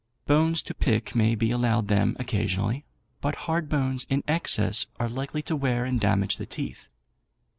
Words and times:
Bones 0.25 0.63
to 0.63 0.73
pick 0.73 1.13
may 1.13 1.35
be 1.35 1.51
allowed 1.51 1.87
them 1.87 2.17
occasionally, 2.19 2.85
but 3.21 3.35
hard 3.45 3.69
bones 3.69 4.07
in 4.09 4.23
excess 4.27 4.87
are 4.99 5.07
likely 5.07 5.43
to 5.43 5.55
wear 5.55 5.85
and 5.85 5.99
damage 6.01 6.37
the 6.37 6.47
teeth. 6.47 6.87